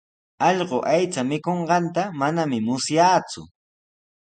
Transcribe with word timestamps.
Allqu 0.47 0.77
aycha 0.93 1.21
mikunqanta 1.29 2.03
manami 2.19 2.57
musyaaku. 2.67 3.41